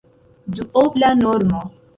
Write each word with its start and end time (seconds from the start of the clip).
Duobla 0.55 1.09
normo! 1.23 1.59